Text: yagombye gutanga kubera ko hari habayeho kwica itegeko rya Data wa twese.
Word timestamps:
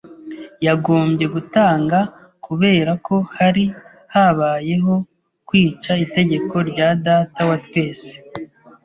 yagombye 0.67 1.25
gutanga 1.35 1.97
kubera 2.45 2.91
ko 3.05 3.15
hari 3.37 3.63
habayeho 4.13 4.93
kwica 5.47 5.91
itegeko 6.05 6.55
rya 6.69 6.87
Data 7.05 7.39
wa 7.49 7.57
twese. 7.65 8.09